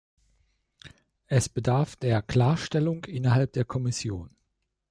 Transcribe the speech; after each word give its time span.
Das 1.27 1.47
bedarf 1.47 1.95
der 1.95 2.23
Klarstellung 2.23 3.05
innerhalb 3.05 3.53
der 3.53 3.65
Kommission. 3.65 4.35